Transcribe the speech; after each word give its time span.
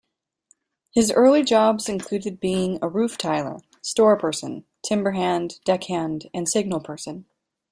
His 0.91 1.11
early 1.11 1.43
jobs 1.43 1.87
included 1.87 2.39
being 2.39 2.79
a 2.81 2.87
roof 2.89 3.19
tiler, 3.19 3.59
storeperson, 3.83 4.63
timberhand, 4.83 5.59
deckhand, 5.63 6.27
and 6.33 6.47
signalperson. 6.47 7.25